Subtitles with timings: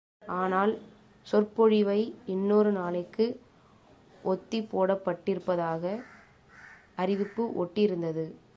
[0.35, 0.71] ஆனால்,
[1.27, 1.97] சொற்பொழிவை
[2.25, 3.25] இன்னொரு நாளைக்கு
[4.23, 5.83] ஒத்திப்போடப்பட்டிருப்பதாக
[6.95, 8.25] அறிவிப்பு ஒட்டியிருந்தது.